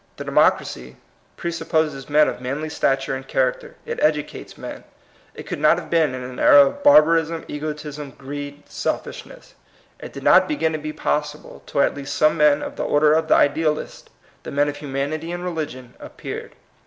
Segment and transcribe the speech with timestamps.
[0.17, 0.95] The democracy
[1.37, 4.83] presupposes men of manly stat ure and character; it educates men.
[5.35, 9.53] It could not have been in an era of barba rism, egotism, greed, selfishness.
[9.99, 13.13] It did not begin to be possible till at least some men of the order
[13.13, 14.09] of the idealists,
[14.41, 16.55] the men of humanity and religion, appeared.